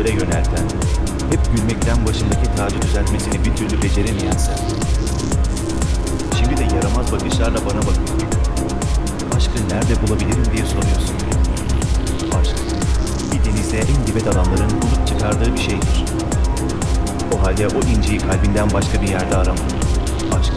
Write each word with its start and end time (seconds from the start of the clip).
çöle 0.00 0.10
yönelten, 0.10 0.64
hep 1.30 1.40
gülmekten 1.56 2.06
başındaki 2.06 2.56
tacı 2.56 2.82
düzeltmesini 2.82 3.44
bir 3.44 3.56
türlü 3.56 3.82
beceremeyen 3.82 4.36
sen. 4.36 4.56
Şimdi 6.38 6.56
de 6.56 6.74
yaramaz 6.74 7.12
bakışlarla 7.12 7.58
bana 7.58 7.80
bakıyor. 7.80 8.18
Aşkı 9.36 9.52
nerede 9.70 10.08
bulabilirim 10.08 10.44
diye 10.52 10.66
soruyorsun. 10.66 11.16
Aşk, 12.40 12.56
bir 13.32 13.44
denize 13.44 13.76
en 13.76 14.06
dibe 14.06 14.24
dalanların 14.24 14.70
bulup 14.70 15.06
çıkardığı 15.06 15.54
bir 15.54 15.60
şeydir. 15.60 16.04
O 17.34 17.46
halde 17.46 17.68
o 17.68 17.80
inciyi 17.96 18.18
kalbinden 18.18 18.72
başka 18.72 19.02
bir 19.02 19.08
yerde 19.08 19.36
arama. 19.36 19.64
Aşk, 20.40 20.52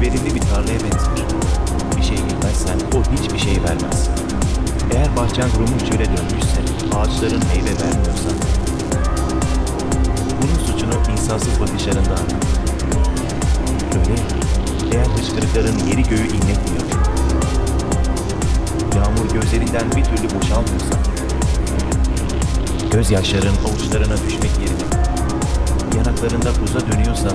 verimli 0.00 0.34
bir 0.34 0.40
tarlaya 0.40 0.80
benzer. 0.80 1.26
Bir 1.96 2.02
şey 2.02 2.16
bilmezsen 2.16 2.78
o 2.94 3.22
hiçbir 3.22 3.38
şey 3.38 3.62
vermez. 3.62 4.10
Eğer 4.94 5.16
bahçen 5.16 5.50
kurumuş 5.50 5.84
çöle 5.90 6.04
dönmüşse, 6.04 6.59
ağaçların 6.96 7.42
meyve 7.48 7.70
vermiyorsa, 7.80 8.30
bunun 10.42 10.66
suçunu 10.66 11.12
insafsız 11.12 11.60
bakışlarında 11.60 12.10
ara. 12.10 12.40
Öyle 14.00 14.10
ya, 14.10 14.26
eğer 14.92 15.06
hıçkırıkların 15.06 15.78
yeri 15.78 16.02
göğü 16.02 16.26
inletmiyor, 16.26 16.82
yağmur 18.96 19.30
gözlerinden 19.34 19.90
bir 19.96 20.04
türlü 20.04 20.40
boşalmıyorsa, 20.40 20.94
gözyaşların 22.90 23.54
avuçlarına 23.68 24.16
düşmek 24.26 24.50
yerine, 24.58 24.86
yanaklarında 25.96 26.50
buza 26.62 26.92
dönüyorsa, 26.92 27.30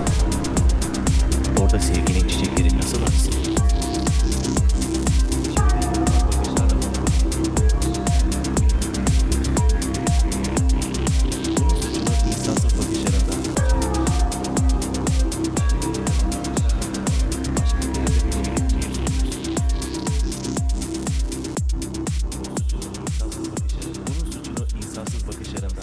Fransız 25.06 25.28
bakışlarım 25.28 25.75